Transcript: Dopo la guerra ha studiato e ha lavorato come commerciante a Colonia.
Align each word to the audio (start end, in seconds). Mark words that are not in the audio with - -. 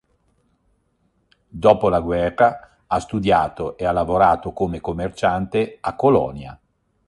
Dopo 1.47 1.87
la 1.87 1.99
guerra 1.99 2.79
ha 2.87 2.99
studiato 2.99 3.77
e 3.77 3.85
ha 3.85 3.91
lavorato 3.91 4.51
come 4.51 4.81
commerciante 4.81 5.77
a 5.79 5.95
Colonia. 5.95 6.59